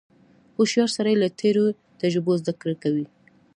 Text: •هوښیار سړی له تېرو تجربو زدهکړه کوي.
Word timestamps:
•هوښیار 0.55 0.89
سړی 0.97 1.15
له 1.21 1.27
تېرو 1.39 1.63
تجربو 2.01 2.31
زدهکړه 2.41 2.75
کوي. 2.83 3.05